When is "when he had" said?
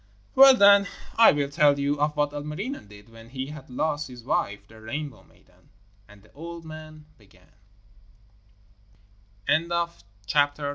3.09-3.69